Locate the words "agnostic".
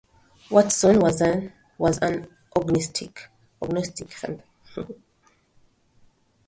2.57-3.29